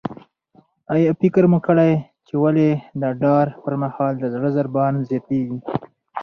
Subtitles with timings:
[0.93, 1.91] آیا مو فکر کړی
[2.27, 2.69] چې ولې
[3.01, 5.59] د ډار پر مهال د زړه ضربان زیاتیږي؟